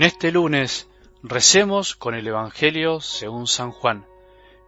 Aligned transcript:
En 0.00 0.06
este 0.06 0.32
lunes 0.32 0.88
recemos 1.22 1.94
con 1.94 2.14
el 2.14 2.26
Evangelio 2.26 3.02
según 3.02 3.46
San 3.46 3.70
Juan, 3.70 4.06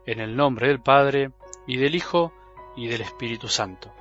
en 0.05 0.21
el 0.21 0.37
nombre 0.37 0.69
del 0.69 0.83
Padre, 0.83 1.31
y 1.67 1.79
del 1.79 1.95
Hijo, 1.95 2.35
y 2.77 2.89
del 2.89 3.01
Espíritu 3.01 3.49
Santo. 3.49 3.95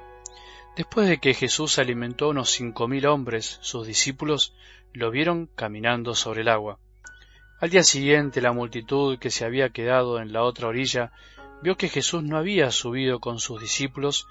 Después 0.75 1.07
de 1.07 1.19
que 1.19 1.33
Jesús 1.33 1.79
alimentó 1.79 2.25
a 2.25 2.29
unos 2.31 2.49
cinco 2.49 2.89
mil 2.89 3.07
hombres, 3.07 3.59
sus 3.61 3.87
discípulos 3.87 4.53
lo 4.91 5.09
vieron 5.09 5.47
caminando 5.55 6.15
sobre 6.15 6.41
el 6.41 6.49
agua. 6.49 6.79
Al 7.61 7.69
día 7.69 7.83
siguiente 7.83 8.41
la 8.41 8.51
multitud 8.51 9.17
que 9.17 9.29
se 9.29 9.45
había 9.45 9.69
quedado 9.69 10.19
en 10.19 10.33
la 10.33 10.43
otra 10.43 10.67
orilla 10.67 11.13
vio 11.61 11.77
que 11.77 11.87
Jesús 11.87 12.23
no 12.23 12.35
había 12.35 12.71
subido 12.71 13.21
con 13.21 13.39
sus 13.39 13.61
discípulos 13.61 14.27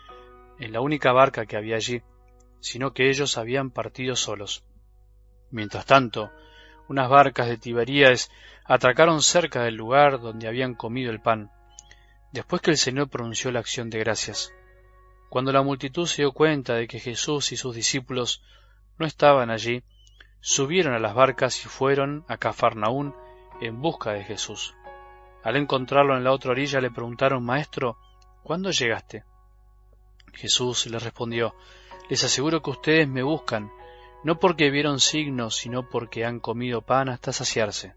en 0.59 0.75
la 0.75 0.83
única 0.83 1.13
barca 1.13 1.47
que 1.47 1.57
había 1.57 1.77
allí, 1.77 2.03
sino 2.61 2.93
que 2.93 3.09
ellos 3.09 3.39
habían 3.39 3.71
partido 3.71 4.17
solos. 4.17 4.65
Mientras 5.51 5.87
tanto, 5.87 6.31
unas 6.91 7.09
barcas 7.09 7.47
de 7.47 7.57
Tiberíades 7.57 8.33
atracaron 8.65 9.23
cerca 9.23 9.63
del 9.63 9.77
lugar 9.77 10.21
donde 10.21 10.49
habían 10.49 10.75
comido 10.75 11.13
el 11.13 11.21
pan, 11.21 11.53
después 12.33 12.61
que 12.61 12.73
el 12.73 12.79
Señor 12.79 13.09
pronunció 13.09 13.53
la 13.53 13.61
acción 13.61 13.91
de 13.91 14.01
gracias. 14.01 14.53
Cuando 15.29 15.53
la 15.53 15.63
multitud 15.63 16.09
se 16.09 16.23
dio 16.23 16.33
cuenta 16.33 16.75
de 16.75 16.89
que 16.89 16.99
Jesús 16.99 17.53
y 17.53 17.57
sus 17.57 17.77
discípulos 17.77 18.43
no 18.99 19.07
estaban 19.07 19.51
allí, 19.51 19.85
subieron 20.41 20.93
a 20.93 20.99
las 20.99 21.15
barcas 21.15 21.65
y 21.65 21.69
fueron 21.69 22.25
a 22.27 22.39
Cafarnaún 22.39 23.15
en 23.61 23.81
busca 23.81 24.11
de 24.11 24.25
Jesús. 24.25 24.75
Al 25.45 25.55
encontrarlo 25.55 26.17
en 26.17 26.25
la 26.25 26.33
otra 26.33 26.51
orilla 26.51 26.81
le 26.81 26.91
preguntaron, 26.91 27.45
Maestro, 27.45 27.99
¿cuándo 28.43 28.73
llegaste? 28.73 29.23
Jesús 30.35 30.87
les 30.87 31.01
respondió, 31.01 31.55
Les 32.09 32.25
aseguro 32.25 32.61
que 32.61 32.71
ustedes 32.71 33.07
me 33.07 33.23
buscan 33.23 33.71
no 34.23 34.39
porque 34.39 34.71
vieron 34.71 35.01
signos, 35.01 35.57
sino 35.57 35.89
porque 35.89 36.25
han 36.25 36.41
comido 36.41 36.83
pan 36.83 37.09
hasta 37.09 37.33
saciarse. 37.33 37.95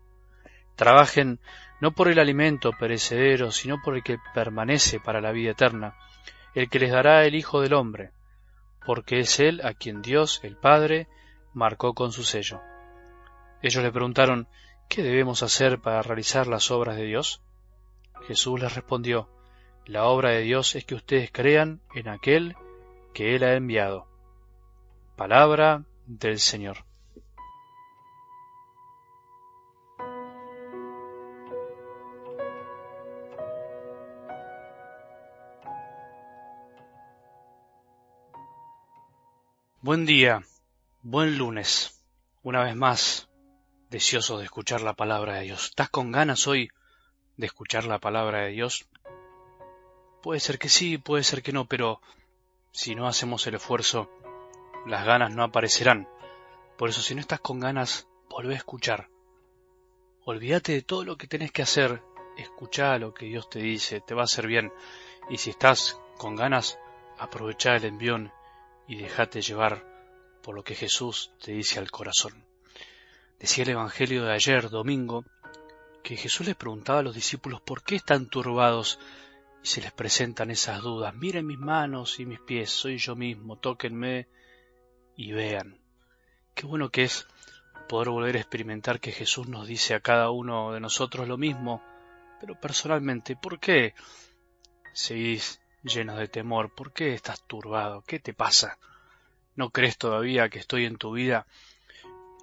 Trabajen 0.76 1.40
no 1.82 1.92
por 1.92 2.08
el 2.08 2.20
alimento 2.20 2.72
perecedero, 2.72 3.52
sino 3.52 3.82
por 3.82 3.96
el 3.96 4.04
que 4.04 4.18
permanece 4.34 5.00
para 5.00 5.22
la 5.22 5.32
vida 5.32 5.52
eterna, 5.52 5.96
el 6.56 6.70
que 6.70 6.80
les 6.80 6.92
dará 6.92 7.26
el 7.26 7.36
Hijo 7.36 7.62
del 7.62 7.74
Hombre, 7.74 8.12
porque 8.86 9.20
es 9.20 9.40
Él 9.40 9.62
a 9.64 9.74
quien 9.74 10.02
Dios, 10.02 10.40
el 10.44 10.56
Padre, 10.56 11.08
marcó 11.54 11.94
con 11.94 12.12
su 12.12 12.24
sello. 12.24 12.62
Ellos 13.62 13.84
le 13.84 13.92
preguntaron, 13.92 14.48
¿qué 14.90 15.04
debemos 15.04 15.44
hacer 15.44 15.80
para 15.80 16.02
realizar 16.02 16.48
las 16.48 16.72
obras 16.72 16.96
de 16.96 17.06
Dios? 17.06 17.42
Jesús 18.28 18.60
les 18.62 18.74
respondió, 18.74 19.30
la 19.86 20.06
obra 20.06 20.30
de 20.32 20.42
Dios 20.42 20.76
es 20.76 20.86
que 20.86 20.96
ustedes 20.96 21.32
crean 21.32 21.82
en 21.94 22.08
aquel 22.08 22.56
que 23.14 23.36
Él 23.36 23.44
ha 23.44 23.56
enviado. 23.56 24.08
Palabra 25.18 25.84
del 26.06 26.40
Señor. 26.40 26.86
Buen 39.82 40.06
día, 40.06 40.42
buen 41.02 41.38
lunes, 41.38 42.02
una 42.42 42.64
vez 42.64 42.74
más, 42.74 43.28
deseoso 43.90 44.38
de 44.38 44.46
escuchar 44.46 44.80
la 44.80 44.94
palabra 44.94 45.34
de 45.34 45.42
Dios. 45.42 45.66
¿Estás 45.66 45.90
con 45.90 46.14
ganas 46.14 46.48
hoy 46.48 46.72
de 47.36 47.48
escuchar 47.48 47.84
la 47.84 48.00
palabra 48.00 48.44
de 48.44 48.52
Dios? 48.52 48.88
Puede 50.22 50.40
ser 50.40 50.58
que 50.58 50.70
sí, 50.70 50.98
puede 50.98 51.26
ser 51.26 51.44
que 51.44 51.52
no, 51.52 51.66
pero 51.66 52.00
si 52.72 52.96
no 52.96 53.10
hacemos 53.10 53.46
el 53.46 53.56
esfuerzo, 53.56 54.10
las 54.86 55.06
ganas 55.06 55.34
no 55.34 55.44
aparecerán. 55.44 56.08
Por 56.78 56.90
eso 56.90 57.02
si 57.02 57.16
no 57.16 57.22
estás 57.22 57.40
con 57.40 57.60
ganas, 57.60 58.08
volvé 58.30 58.54
a 58.54 58.58
escuchar. 58.58 59.10
Olvídate 60.26 60.74
de 60.74 60.82
todo 60.82 61.04
lo 61.04 61.18
que 61.18 61.28
tenés 61.28 61.52
que 61.52 61.62
hacer, 61.62 62.02
escucha 62.38 62.98
lo 62.98 63.14
que 63.14 63.26
Dios 63.26 63.50
te 63.50 63.60
dice, 63.60 64.02
te 64.02 64.14
va 64.14 64.22
a 64.22 64.26
hacer 64.26 64.48
bien. 64.48 64.72
Y 65.30 65.38
si 65.38 65.52
estás 65.52 66.00
con 66.18 66.36
ganas, 66.36 66.80
aprovecha 67.18 67.76
el 67.76 67.86
envión 67.86 68.32
y 68.88 68.98
déjate 68.98 69.42
llevar 69.42 69.86
por 70.42 70.56
lo 70.56 70.64
que 70.64 70.76
Jesús 70.76 71.32
te 71.42 71.54
dice 71.54 71.80
al 71.80 71.92
corazón. 71.92 72.46
Decía 73.40 73.64
el 73.64 73.72
Evangelio 73.72 74.24
de 74.24 74.34
ayer, 74.34 74.70
domingo, 74.70 75.26
que 76.04 76.18
Jesús 76.18 76.48
les 76.48 76.56
preguntaba 76.56 77.00
a 77.00 77.04
los 77.04 77.16
discípulos 77.16 77.62
por 77.62 77.84
qué 77.84 77.96
están 77.96 78.28
turbados 78.28 79.00
y 79.64 79.68
se 79.68 79.82
les 79.82 79.92
presentan 79.94 80.52
esas 80.52 80.82
dudas. 80.82 81.16
Miren 81.16 81.48
mis 81.48 81.60
manos 81.60 82.20
y 82.20 82.26
mis 82.26 82.40
pies, 82.42 82.70
soy 82.70 82.98
yo 82.98 83.16
mismo, 83.16 83.58
tóquenme 83.58 84.28
y 85.16 85.32
vean. 85.32 85.78
Qué 86.56 86.66
bueno 86.66 86.90
que 86.90 87.04
es 87.04 87.28
poder 87.88 88.10
volver 88.10 88.36
a 88.36 88.40
experimentar 88.40 89.00
que 89.00 89.12
Jesús 89.12 89.48
nos 89.48 89.68
dice 89.68 89.94
a 89.94 90.00
cada 90.00 90.30
uno 90.32 90.72
de 90.72 90.80
nosotros 90.80 91.28
lo 91.28 91.38
mismo, 91.38 91.82
pero 92.40 92.60
personalmente, 92.60 93.36
¿por 93.36 93.60
qué 93.60 93.94
seguís 94.94 95.62
llenos 95.84 96.18
de 96.18 96.28
temor? 96.28 96.74
¿Por 96.74 96.94
qué 96.94 97.14
estás 97.14 97.44
turbado? 97.44 98.04
¿Qué 98.06 98.20
te 98.20 98.34
pasa? 98.34 98.78
¿No 99.56 99.70
crees 99.70 99.98
todavía 99.98 100.50
que 100.50 100.60
estoy 100.60 100.86
en 100.86 100.98
tu 100.98 101.12
vida? 101.12 101.46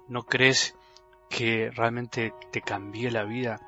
¿No 0.07 0.23
crees 0.23 0.75
que 1.29 1.71
realmente 1.71 2.33
te 2.51 2.61
cambié 2.61 3.11
la 3.11 3.23
vida? 3.23 3.59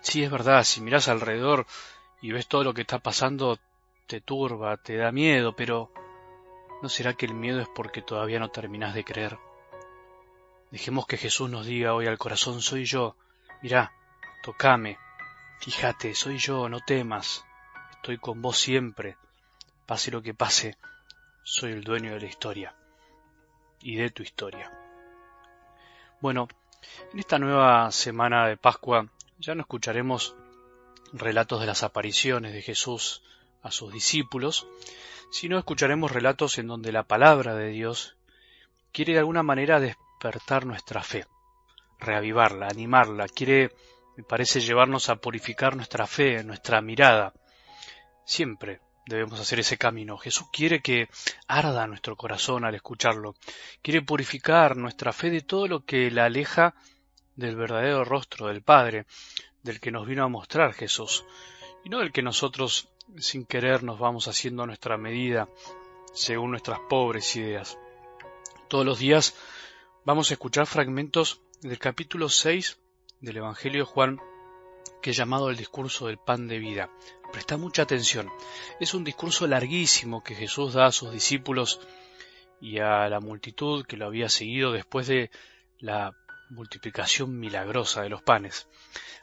Sí, 0.00 0.22
es 0.22 0.30
verdad, 0.30 0.64
si 0.64 0.80
miras 0.80 1.08
alrededor 1.08 1.66
y 2.20 2.32
ves 2.32 2.46
todo 2.46 2.64
lo 2.64 2.74
que 2.74 2.82
está 2.82 2.98
pasando, 2.98 3.58
te 4.06 4.20
turba, 4.20 4.76
te 4.76 4.96
da 4.96 5.12
miedo, 5.12 5.56
pero 5.56 5.90
¿No 6.84 6.90
será 6.90 7.14
que 7.14 7.24
el 7.24 7.32
miedo 7.32 7.62
es 7.62 7.68
porque 7.74 8.02
todavía 8.02 8.38
no 8.38 8.50
terminas 8.50 8.92
de 8.92 9.06
creer? 9.06 9.38
Dejemos 10.70 11.06
que 11.06 11.16
Jesús 11.16 11.48
nos 11.48 11.64
diga 11.64 11.94
hoy 11.94 12.06
al 12.06 12.18
corazón, 12.18 12.60
soy 12.60 12.84
yo, 12.84 13.16
mirá, 13.62 13.90
tocame, 14.42 14.98
fíjate, 15.60 16.14
soy 16.14 16.36
yo, 16.36 16.68
no 16.68 16.80
temas, 16.80 17.42
estoy 17.92 18.18
con 18.18 18.42
vos 18.42 18.58
siempre, 18.58 19.16
pase 19.86 20.10
lo 20.10 20.20
que 20.20 20.34
pase, 20.34 20.76
soy 21.42 21.72
el 21.72 21.84
dueño 21.84 22.12
de 22.12 22.20
la 22.20 22.26
historia 22.26 22.74
y 23.80 23.96
de 23.96 24.10
tu 24.10 24.22
historia. 24.22 24.70
Bueno, 26.20 26.48
en 27.14 27.18
esta 27.18 27.38
nueva 27.38 27.90
semana 27.92 28.46
de 28.46 28.58
Pascua 28.58 29.08
ya 29.38 29.54
no 29.54 29.62
escucharemos 29.62 30.36
relatos 31.14 31.60
de 31.60 31.66
las 31.66 31.82
apariciones 31.82 32.52
de 32.52 32.60
Jesús 32.60 33.22
a 33.64 33.70
sus 33.70 33.92
discípulos, 33.92 34.68
sino 35.30 35.58
escucharemos 35.58 36.12
relatos 36.12 36.58
en 36.58 36.68
donde 36.68 36.92
la 36.92 37.02
palabra 37.02 37.56
de 37.56 37.70
Dios 37.70 38.16
quiere 38.92 39.14
de 39.14 39.18
alguna 39.18 39.42
manera 39.42 39.80
despertar 39.80 40.66
nuestra 40.66 41.02
fe, 41.02 41.26
reavivarla, 41.98 42.68
animarla, 42.68 43.26
quiere, 43.26 43.74
me 44.16 44.22
parece, 44.22 44.60
llevarnos 44.60 45.08
a 45.08 45.16
purificar 45.16 45.74
nuestra 45.74 46.06
fe, 46.06 46.44
nuestra 46.44 46.80
mirada. 46.80 47.32
Siempre 48.24 48.80
debemos 49.06 49.40
hacer 49.40 49.58
ese 49.58 49.76
camino. 49.76 50.18
Jesús 50.18 50.46
quiere 50.52 50.80
que 50.80 51.08
arda 51.48 51.86
nuestro 51.86 52.16
corazón 52.16 52.64
al 52.64 52.74
escucharlo, 52.74 53.34
quiere 53.82 54.02
purificar 54.02 54.76
nuestra 54.76 55.12
fe 55.12 55.30
de 55.30 55.40
todo 55.40 55.66
lo 55.66 55.84
que 55.84 56.10
la 56.10 56.26
aleja 56.26 56.74
del 57.34 57.56
verdadero 57.56 58.04
rostro 58.04 58.46
del 58.46 58.62
Padre, 58.62 59.06
del 59.62 59.80
que 59.80 59.90
nos 59.90 60.06
vino 60.06 60.22
a 60.22 60.28
mostrar 60.28 60.74
Jesús, 60.74 61.24
y 61.84 61.88
no 61.88 61.98
del 61.98 62.12
que 62.12 62.22
nosotros 62.22 62.88
sin 63.18 63.44
querer 63.44 63.82
nos 63.82 63.98
vamos 63.98 64.28
haciendo 64.28 64.66
nuestra 64.66 64.96
medida, 64.96 65.48
según 66.12 66.50
nuestras 66.50 66.80
pobres 66.88 67.34
ideas. 67.36 67.78
Todos 68.68 68.84
los 68.84 68.98
días 68.98 69.34
vamos 70.04 70.30
a 70.30 70.34
escuchar 70.34 70.66
fragmentos 70.66 71.40
del 71.60 71.78
capítulo 71.78 72.28
6 72.28 72.78
del 73.20 73.36
Evangelio 73.38 73.84
de 73.84 73.90
Juan, 73.90 74.20
que 75.00 75.10
es 75.10 75.16
llamado 75.16 75.50
el 75.50 75.56
discurso 75.56 76.06
del 76.06 76.18
pan 76.18 76.48
de 76.48 76.58
vida. 76.58 76.90
Presta 77.32 77.56
mucha 77.56 77.82
atención. 77.82 78.30
Es 78.80 78.94
un 78.94 79.04
discurso 79.04 79.46
larguísimo 79.46 80.22
que 80.22 80.34
Jesús 80.34 80.74
da 80.74 80.86
a 80.86 80.92
sus 80.92 81.12
discípulos 81.12 81.80
y 82.60 82.78
a 82.78 83.08
la 83.08 83.20
multitud 83.20 83.84
que 83.84 83.96
lo 83.96 84.06
había 84.06 84.28
seguido 84.28 84.72
después 84.72 85.06
de 85.06 85.30
la 85.78 86.16
multiplicación 86.50 87.38
milagrosa 87.38 88.02
de 88.02 88.08
los 88.08 88.22
panes. 88.22 88.68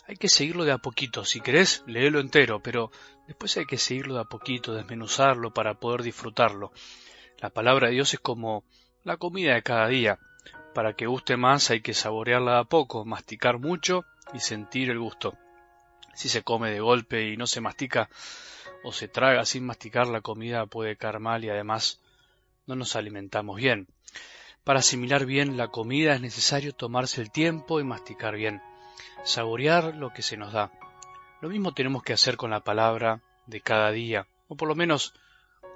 Hay 0.08 0.16
que 0.18 0.30
seguirlo 0.30 0.66
de 0.66 0.72
a 0.72 0.78
poquito, 0.78 1.26
si 1.26 1.42
querés, 1.42 1.84
léelo 1.88 2.20
entero, 2.20 2.62
pero 2.62 2.92
después 3.28 3.56
hay 3.58 3.66
que 3.66 3.78
seguirlo 3.78 4.16
de 4.16 4.22
a 4.22 4.26
poquito, 4.26 4.74
desmenuzarlo 4.74 5.54
para 5.54 5.76
poder 5.76 6.04
disfrutarlo. 6.04 6.72
La 7.40 7.50
palabra 7.50 7.88
de 7.88 7.94
Dios 7.94 8.14
es 8.14 8.20
como 8.20 8.64
la 9.04 9.18
comida 9.18 9.54
de 9.54 9.64
cada 9.64 9.88
día. 9.88 10.20
Para 10.74 10.94
que 10.94 11.08
guste 11.08 11.38
más 11.38 11.70
hay 11.70 11.82
que 11.82 11.94
saborearla 11.94 12.54
de 12.54 12.60
a 12.60 12.64
poco, 12.64 13.06
masticar 13.06 13.60
mucho 13.60 14.06
y 14.34 14.40
sentir 14.40 14.90
el 14.90 15.00
gusto. 15.00 15.38
Si 16.14 16.30
se 16.30 16.44
come 16.44 16.72
de 16.72 16.80
golpe 16.80 17.28
y 17.30 17.38
no 17.38 17.48
se 17.48 17.62
mastica 17.62 18.10
o 18.84 18.92
se 18.92 19.08
traga 19.08 19.46
sin 19.46 19.66
masticar 19.66 20.08
la 20.08 20.22
comida 20.22 20.66
puede 20.66 20.98
caer 20.98 21.20
mal 21.20 21.44
y 21.44 21.50
además 21.50 22.00
no 22.68 22.76
nos 22.76 22.96
alimentamos 22.96 23.58
bien. 23.58 23.88
Para 24.64 24.80
asimilar 24.80 25.26
bien 25.26 25.58
la 25.58 25.70
comida 25.70 26.14
es 26.14 26.22
necesario 26.22 26.74
tomarse 26.74 27.20
el 27.20 27.32
tiempo 27.32 27.80
y 27.80 27.84
masticar 27.84 28.36
bien, 28.36 28.62
saborear 29.24 29.96
lo 29.96 30.14
que 30.14 30.22
se 30.22 30.38
nos 30.38 30.54
da. 30.54 30.72
Lo 31.42 31.50
mismo 31.50 31.74
tenemos 31.74 32.04
que 32.04 32.14
hacer 32.14 32.38
con 32.38 32.52
la 32.52 32.64
palabra 32.64 33.22
de 33.48 33.62
cada 33.62 33.92
día, 33.92 34.28
o 34.48 34.56
por 34.56 34.68
lo 34.68 34.76
menos 34.76 35.14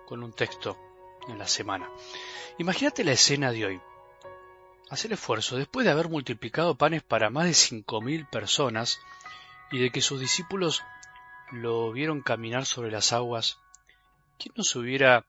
con 0.05 0.21
un 0.21 0.33
texto 0.33 0.77
en 1.27 1.39
la 1.39 1.47
semana. 1.47 1.89
Imagínate 2.59 3.03
la 3.03 3.13
escena 3.13 3.51
de 3.51 3.65
hoy. 3.65 3.81
hacer 4.91 5.11
esfuerzo, 5.13 5.57
después 5.57 5.83
de 5.83 5.91
haber 5.91 6.09
multiplicado 6.09 6.75
panes 6.75 7.01
para 7.01 7.31
más 7.31 7.45
de 7.45 7.55
cinco 7.55 8.01
mil 8.01 8.27
personas 8.27 8.99
y 9.71 9.79
de 9.79 9.89
que 9.89 10.01
sus 10.01 10.19
discípulos 10.19 10.83
lo 11.51 11.91
vieron 11.91 12.21
caminar 12.21 12.67
sobre 12.67 12.91
las 12.91 13.11
aguas, 13.11 13.57
¿quién 14.37 14.53
no 14.55 14.63
se 14.63 14.77
hubiera 14.77 15.25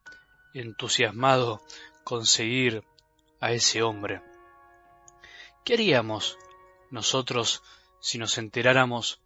entusiasmado 0.52 1.62
con 2.04 2.26
seguir 2.26 2.84
a 3.40 3.52
ese 3.52 3.82
hombre? 3.82 4.22
¿Qué 5.64 5.74
haríamos 5.74 6.38
nosotros 6.90 7.62
si 8.00 8.18
nos 8.18 8.38
enteráramos 8.38 9.20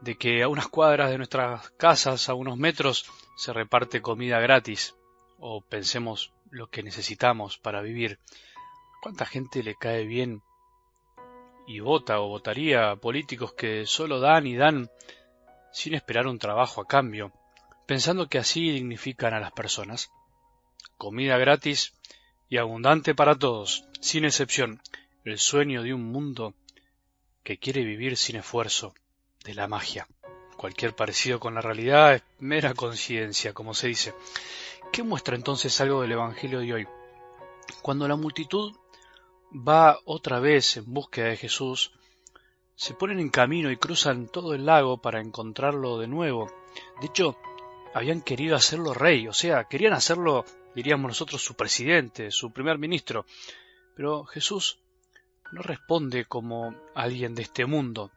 de 0.00 0.16
que 0.16 0.42
a 0.42 0.48
unas 0.48 0.68
cuadras 0.68 1.10
de 1.10 1.18
nuestras 1.18 1.70
casas, 1.72 2.28
a 2.28 2.34
unos 2.34 2.56
metros, 2.56 3.10
se 3.36 3.52
reparte 3.52 4.00
comida 4.00 4.40
gratis? 4.40 4.96
O 5.38 5.60
pensemos 5.60 6.32
lo 6.50 6.68
que 6.68 6.82
necesitamos 6.82 7.58
para 7.58 7.82
vivir. 7.82 8.18
¿Cuánta 9.02 9.24
gente 9.26 9.62
le 9.62 9.74
cae 9.74 10.04
bien 10.04 10.42
y 11.66 11.80
vota 11.80 12.20
o 12.20 12.28
votaría 12.28 12.90
a 12.90 12.96
políticos 12.96 13.52
que 13.54 13.86
solo 13.86 14.20
dan 14.20 14.46
y 14.46 14.56
dan 14.56 14.90
sin 15.72 15.94
esperar 15.94 16.26
un 16.26 16.38
trabajo 16.38 16.80
a 16.80 16.86
cambio, 16.86 17.32
pensando 17.86 18.28
que 18.28 18.38
así 18.38 18.70
dignifican 18.70 19.34
a 19.34 19.40
las 19.40 19.52
personas? 19.52 20.10
Comida 20.98 21.38
gratis 21.38 21.94
y 22.50 22.58
abundante 22.58 23.14
para 23.14 23.36
todos, 23.36 23.84
sin 24.00 24.24
excepción, 24.24 24.82
el 25.24 25.38
sueño 25.38 25.84
de 25.84 25.94
un 25.94 26.10
mundo 26.10 26.52
que 27.44 27.58
quiere 27.58 27.84
vivir 27.84 28.16
sin 28.16 28.36
esfuerzo, 28.36 28.92
de 29.44 29.54
la 29.54 29.68
magia. 29.68 30.06
Cualquier 30.56 30.94
parecido 30.94 31.38
con 31.38 31.54
la 31.54 31.62
realidad 31.62 32.16
es 32.16 32.22
mera 32.40 32.74
coincidencia, 32.74 33.54
como 33.54 33.72
se 33.72 33.86
dice. 33.86 34.14
¿Qué 34.92 35.04
muestra 35.04 35.36
entonces 35.36 35.80
algo 35.80 36.02
del 36.02 36.12
Evangelio 36.12 36.58
de 36.60 36.74
hoy? 36.74 36.88
Cuando 37.82 38.08
la 38.08 38.16
multitud 38.16 38.74
va 39.54 39.98
otra 40.04 40.40
vez 40.40 40.76
en 40.76 40.92
búsqueda 40.92 41.26
de 41.26 41.36
Jesús, 41.36 41.92
se 42.74 42.94
ponen 42.94 43.20
en 43.20 43.30
camino 43.30 43.70
y 43.70 43.76
cruzan 43.76 44.26
todo 44.26 44.54
el 44.54 44.66
lago 44.66 45.00
para 45.00 45.20
encontrarlo 45.20 45.98
de 45.98 46.08
nuevo. 46.08 46.50
De 47.00 47.06
hecho, 47.06 47.36
habían 47.94 48.22
querido 48.22 48.56
hacerlo 48.56 48.92
rey, 48.92 49.28
o 49.28 49.32
sea, 49.32 49.64
querían 49.64 49.92
hacerlo, 49.92 50.44
diríamos 50.74 51.08
nosotros, 51.08 51.42
su 51.42 51.54
presidente, 51.54 52.30
su 52.30 52.52
primer 52.52 52.78
ministro. 52.78 53.26
Pero 53.96 54.24
Jesús 54.24 54.78
no 55.52 55.62
responde 55.62 56.24
como 56.24 56.74
alguien 56.94 57.34
de 57.34 57.42
este 57.42 57.66
mundo. 57.66 58.10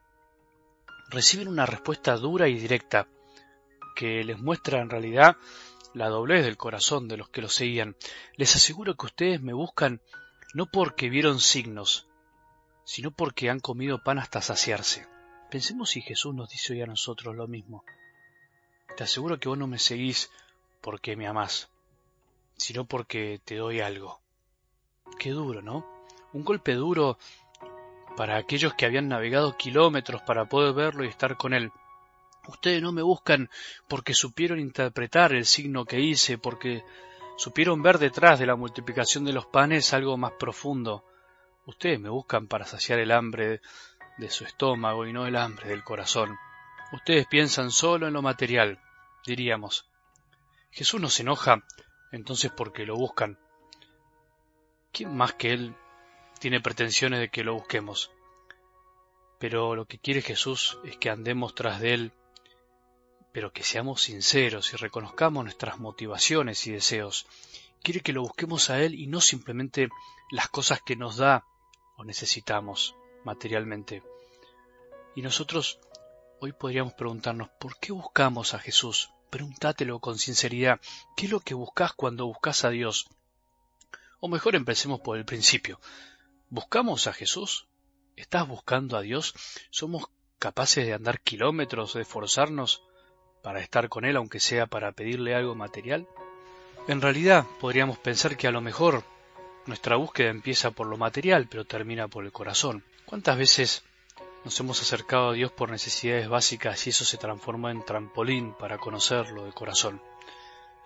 Reciben 1.10 1.48
una 1.48 1.66
respuesta 1.66 2.16
dura 2.16 2.48
y 2.48 2.58
directa, 2.58 3.08
que 3.94 4.24
les 4.24 4.38
muestra 4.38 4.80
en 4.80 4.90
realidad 4.90 5.36
la 5.94 6.08
doblez 6.08 6.44
del 6.44 6.56
corazón 6.56 7.08
de 7.08 7.16
los 7.16 7.28
que 7.28 7.42
lo 7.42 7.48
seguían. 7.48 7.96
Les 8.36 8.54
aseguro 8.56 8.96
que 8.96 9.06
ustedes 9.06 9.40
me 9.40 9.52
buscan 9.52 10.00
no 10.54 10.66
porque 10.66 11.08
vieron 11.08 11.40
signos, 11.40 12.08
sino 12.84 13.10
porque 13.10 13.50
han 13.50 13.60
comido 13.60 14.02
pan 14.02 14.18
hasta 14.18 14.40
saciarse. 14.40 15.06
Pensemos 15.50 15.90
si 15.90 16.00
Jesús 16.00 16.34
nos 16.34 16.48
dice 16.50 16.72
hoy 16.72 16.82
a 16.82 16.86
nosotros 16.86 17.34
lo 17.34 17.46
mismo. 17.46 17.84
Te 18.96 19.04
aseguro 19.04 19.38
que 19.38 19.48
vos 19.48 19.58
no 19.58 19.66
me 19.66 19.78
seguís 19.78 20.30
porque 20.80 21.16
me 21.16 21.26
amás, 21.26 21.70
sino 22.56 22.84
porque 22.84 23.40
te 23.44 23.56
doy 23.56 23.80
algo. 23.80 24.20
Qué 25.18 25.30
duro, 25.30 25.62
¿no? 25.62 25.86
Un 26.32 26.44
golpe 26.44 26.74
duro 26.74 27.18
para 28.16 28.36
aquellos 28.36 28.74
que 28.74 28.86
habían 28.86 29.08
navegado 29.08 29.56
kilómetros 29.56 30.22
para 30.22 30.46
poder 30.46 30.74
verlo 30.74 31.04
y 31.04 31.08
estar 31.08 31.36
con 31.36 31.52
él. 31.52 31.72
Ustedes 32.46 32.82
no 32.82 32.92
me 32.92 33.02
buscan 33.02 33.50
porque 33.88 34.14
supieron 34.14 34.60
interpretar 34.60 35.32
el 35.32 35.46
signo 35.46 35.84
que 35.84 36.00
hice, 36.00 36.38
porque 36.38 36.84
supieron 37.36 37.82
ver 37.82 37.98
detrás 37.98 38.38
de 38.38 38.46
la 38.46 38.56
multiplicación 38.56 39.24
de 39.24 39.32
los 39.32 39.46
panes 39.46 39.92
algo 39.94 40.16
más 40.16 40.32
profundo. 40.32 41.04
Ustedes 41.66 41.98
me 41.98 42.10
buscan 42.10 42.46
para 42.46 42.66
saciar 42.66 42.98
el 42.98 43.12
hambre 43.12 43.60
de 44.18 44.30
su 44.30 44.44
estómago 44.44 45.06
y 45.06 45.12
no 45.12 45.26
el 45.26 45.36
hambre 45.36 45.68
del 45.68 45.82
corazón. 45.82 46.36
Ustedes 46.92 47.26
piensan 47.26 47.70
solo 47.70 48.06
en 48.06 48.12
lo 48.12 48.22
material, 48.22 48.78
diríamos. 49.26 49.86
Jesús 50.70 51.00
no 51.00 51.08
se 51.08 51.22
enoja 51.22 51.64
entonces 52.14 52.50
porque 52.50 52.86
lo 52.86 52.96
buscan. 52.96 53.38
¿Quién 54.92 55.16
más 55.16 55.34
que 55.34 55.52
Él 55.52 55.74
tiene 56.38 56.60
pretensiones 56.60 57.20
de 57.20 57.28
que 57.28 57.44
lo 57.44 57.54
busquemos? 57.54 58.10
Pero 59.38 59.74
lo 59.74 59.86
que 59.86 59.98
quiere 59.98 60.22
Jesús 60.22 60.78
es 60.84 60.96
que 60.96 61.10
andemos 61.10 61.54
tras 61.54 61.80
de 61.80 61.94
Él 61.94 62.12
pero 63.34 63.52
que 63.52 63.64
seamos 63.64 64.02
sinceros 64.02 64.72
y 64.72 64.76
reconozcamos 64.76 65.42
nuestras 65.42 65.80
motivaciones 65.80 66.68
y 66.68 66.70
deseos. 66.70 67.26
Quiere 67.82 67.98
que 67.98 68.12
lo 68.12 68.22
busquemos 68.22 68.70
a 68.70 68.80
Él 68.80 68.94
y 68.94 69.08
no 69.08 69.20
simplemente 69.20 69.88
las 70.30 70.46
cosas 70.48 70.80
que 70.86 70.94
nos 70.94 71.16
da 71.16 71.44
o 71.96 72.04
necesitamos 72.04 72.94
materialmente. 73.24 74.04
Y 75.16 75.22
nosotros 75.22 75.80
hoy 76.40 76.52
podríamos 76.52 76.94
preguntarnos, 76.94 77.48
¿por 77.58 77.76
qué 77.80 77.90
buscamos 77.90 78.54
a 78.54 78.60
Jesús? 78.60 79.10
Pregúntatelo 79.34 79.98
con 79.98 80.16
sinceridad, 80.16 80.80
¿qué 81.16 81.26
es 81.26 81.32
lo 81.32 81.40
que 81.40 81.54
buscas 81.54 81.92
cuando 81.92 82.24
buscas 82.24 82.64
a 82.64 82.70
Dios? 82.70 83.08
O 84.20 84.28
mejor 84.28 84.54
empecemos 84.54 85.00
por 85.00 85.18
el 85.18 85.24
principio. 85.24 85.80
¿Buscamos 86.50 87.08
a 87.08 87.12
Jesús? 87.12 87.66
¿Estás 88.14 88.46
buscando 88.46 88.96
a 88.96 89.00
Dios? 89.00 89.34
¿Somos 89.70 90.04
capaces 90.38 90.86
de 90.86 90.94
andar 90.94 91.20
kilómetros, 91.20 91.94
de 91.94 92.02
esforzarnos 92.02 92.84
para 93.42 93.58
estar 93.58 93.88
con 93.88 94.04
Él, 94.04 94.14
aunque 94.18 94.38
sea 94.38 94.68
para 94.68 94.92
pedirle 94.92 95.34
algo 95.34 95.56
material? 95.56 96.06
En 96.86 97.00
realidad, 97.00 97.44
podríamos 97.58 97.98
pensar 97.98 98.36
que 98.36 98.46
a 98.46 98.52
lo 98.52 98.60
mejor 98.60 99.02
nuestra 99.66 99.96
búsqueda 99.96 100.30
empieza 100.30 100.70
por 100.70 100.86
lo 100.86 100.96
material, 100.96 101.48
pero 101.50 101.64
termina 101.64 102.06
por 102.06 102.24
el 102.24 102.30
corazón. 102.30 102.84
¿Cuántas 103.04 103.36
veces 103.36 103.82
nos 104.44 104.60
hemos 104.60 104.80
acercado 104.82 105.30
a 105.30 105.32
Dios 105.32 105.50
por 105.50 105.70
necesidades 105.70 106.28
básicas 106.28 106.86
y 106.86 106.90
eso 106.90 107.04
se 107.04 107.16
transforma 107.16 107.70
en 107.70 107.84
trampolín 107.84 108.54
para 108.54 108.78
conocerlo 108.78 109.44
de 109.44 109.52
corazón? 109.52 110.02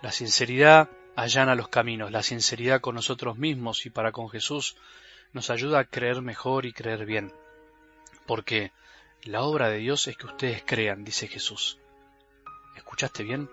La 0.01 0.13
sinceridad 0.13 0.89
allana 1.17 1.57
los 1.57 1.69
caminos, 1.69 2.13
la 2.13 2.23
sinceridad 2.23 2.81
con 2.81 2.95
nosotros 2.95 3.37
mismos 3.37 3.85
y 3.87 3.91
para 3.91 4.13
con 4.13 4.31
Jesús 4.31 4.77
nos 5.33 5.51
ayuda 5.51 5.81
a 5.81 5.85
creer 5.85 6.23
mejor 6.23 6.65
y 6.65 6.73
creer 6.73 7.05
bien. 7.05 7.33
Porque 8.27 8.71
la 9.25 9.43
obra 9.43 9.69
de 9.69 9.79
Dios 9.79 10.07
es 10.07 10.17
que 10.17 10.27
ustedes 10.27 10.63
crean, 10.65 11.05
dice 11.05 11.27
Jesús. 11.27 11.79
¿Escuchaste 12.77 13.25
bien? 13.25 13.51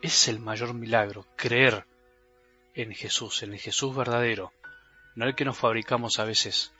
Es 0.00 0.28
el 0.28 0.40
mayor 0.40 0.72
milagro, 0.72 1.26
creer 1.36 1.86
en 2.74 2.94
Jesús, 2.94 3.42
en 3.42 3.52
el 3.52 3.58
Jesús 3.58 3.94
verdadero, 3.94 4.52
no 5.14 5.26
el 5.26 5.34
que 5.34 5.44
nos 5.44 5.58
fabricamos 5.58 6.18
a 6.18 6.24
veces. 6.24 6.72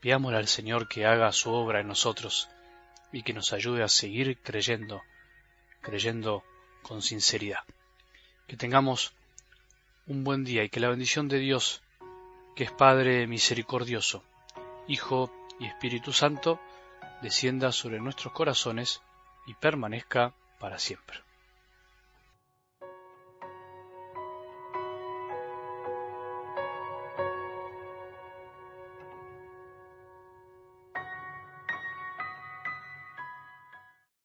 Pidámosle 0.00 0.38
al 0.38 0.48
Señor 0.48 0.88
que 0.88 1.06
haga 1.06 1.32
su 1.32 1.50
obra 1.50 1.80
en 1.80 1.88
nosotros 1.88 2.48
y 3.12 3.22
que 3.22 3.32
nos 3.32 3.52
ayude 3.52 3.82
a 3.82 3.88
seguir 3.88 4.38
creyendo, 4.42 5.02
creyendo 5.80 6.44
con 6.82 7.02
sinceridad. 7.02 7.64
Que 8.46 8.56
tengamos 8.56 9.14
un 10.06 10.24
buen 10.24 10.44
día 10.44 10.64
y 10.64 10.68
que 10.68 10.80
la 10.80 10.88
bendición 10.88 11.28
de 11.28 11.38
Dios, 11.38 11.82
que 12.54 12.64
es 12.64 12.72
Padre 12.72 13.26
misericordioso, 13.26 14.24
Hijo 14.86 15.32
y 15.58 15.66
Espíritu 15.66 16.12
Santo, 16.12 16.60
descienda 17.20 17.72
sobre 17.72 18.00
nuestros 18.00 18.32
corazones 18.32 19.02
y 19.46 19.54
permanezca 19.54 20.34
para 20.58 20.78
siempre. 20.78 21.27